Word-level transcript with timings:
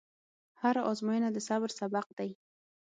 هره 0.61 0.81
ازموینه 0.91 1.29
د 1.33 1.37
صبر 1.47 1.69
سبق 1.79 2.07
دی. 2.17 2.29